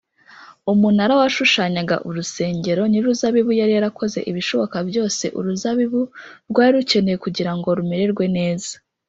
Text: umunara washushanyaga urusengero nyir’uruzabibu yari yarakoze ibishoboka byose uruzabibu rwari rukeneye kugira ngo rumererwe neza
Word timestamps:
umunara 0.71 1.13
washushanyaga 1.21 1.95
urusengero 2.07 2.81
nyir’uruzabibu 2.87 3.51
yari 3.59 3.71
yarakoze 3.77 4.19
ibishoboka 4.31 4.77
byose 4.89 5.23
uruzabibu 5.39 6.01
rwari 6.49 6.71
rukeneye 6.77 7.17
kugira 7.25 7.51
ngo 7.57 7.67
rumererwe 7.77 8.25
neza 8.37 8.73